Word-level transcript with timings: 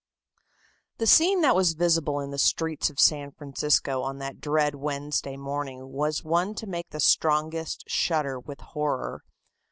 The 0.97 1.05
scene 1.05 1.41
that 1.41 1.55
was 1.55 1.73
visible 1.75 2.21
in 2.21 2.31
the 2.31 2.39
streets 2.39 2.89
of 2.89 2.99
San 2.99 3.29
Francisco 3.33 4.01
on 4.01 4.17
that 4.17 4.41
dread 4.41 4.73
Wednesday 4.73 5.37
morning 5.37 5.89
was 5.89 6.23
one 6.23 6.55
to 6.55 6.65
make 6.65 6.89
the 6.89 6.99
strongest 6.99 7.83
shudder 7.85 8.39
with 8.39 8.61
horror. 8.61 9.21